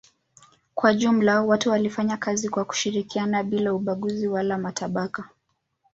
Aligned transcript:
Kwa 0.75 0.93
jumla 0.93 1.41
watu 1.41 1.69
walifanya 1.69 2.17
kazi 2.17 2.49
kwa 2.49 2.65
kushirikiana 2.65 3.43
bila 3.43 3.73
ubaguzi 3.73 4.27
wala 4.27 4.57
matabaka. 4.57 5.29